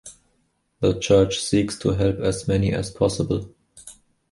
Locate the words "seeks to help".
1.39-2.17